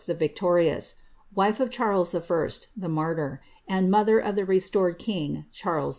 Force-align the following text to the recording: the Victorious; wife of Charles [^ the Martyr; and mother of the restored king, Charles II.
the 0.07 0.15
Victorious; 0.15 0.95
wife 1.35 1.59
of 1.59 1.69
Charles 1.69 2.11
[^ 2.13 2.67
the 2.75 2.89
Martyr; 2.89 3.39
and 3.67 3.91
mother 3.91 4.17
of 4.17 4.33
the 4.35 4.45
restored 4.45 4.97
king, 4.97 5.45
Charles 5.51 5.89
II. 5.89 5.89